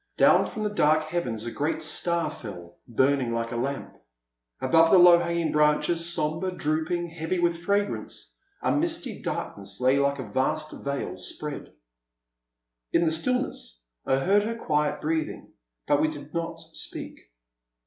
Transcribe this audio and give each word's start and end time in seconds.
Down 0.17 0.49
from 0.49 0.63
the 0.63 0.71
dark 0.71 1.03
heavens 1.03 1.45
a 1.45 1.51
great 1.51 1.83
star 1.83 2.31
fell, 2.31 2.79
burning 2.87 3.35
like 3.35 3.51
a 3.51 3.55
lamp. 3.55 3.97
Above 4.59 4.89
the 4.89 4.97
low 4.97 5.19
hanging 5.19 5.51
branches, 5.51 6.11
sombre, 6.11 6.51
drooping, 6.51 7.09
heavy 7.11 7.37
with 7.37 7.59
fragrance, 7.59 8.35
a 8.63 8.75
misty 8.75 9.21
darkness 9.21 9.79
lay 9.79 9.99
like 9.99 10.17
a 10.17 10.27
vast 10.27 10.71
veil 10.71 11.19
spread. 11.19 11.71
In 12.91 13.05
the 13.05 13.11
stillness 13.11 13.85
I 14.03 14.15
heard 14.17 14.41
her 14.41 14.55
quiet 14.55 15.01
breathing, 15.01 15.53
but 15.85 16.01
we 16.01 16.07
did 16.07 16.33
not 16.33 16.59
speak. 16.75 17.19